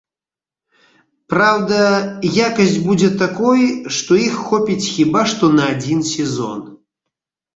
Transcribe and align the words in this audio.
Праўда, 1.33 1.81
якасць 2.47 2.79
будзе 2.87 3.09
такой, 3.23 3.61
што 3.97 4.17
іх 4.27 4.39
хопіць 4.47 4.89
хіба 4.97 5.21
што 5.33 5.45
на 5.59 5.63
адзін 5.75 5.99
сезон. 6.13 6.59